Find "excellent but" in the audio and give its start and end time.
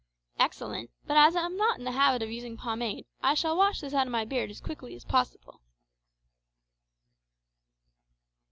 0.39-1.15